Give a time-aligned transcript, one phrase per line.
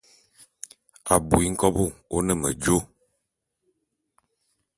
[1.13, 1.83] Abui nkôbo
[2.15, 2.77] o ne medjo.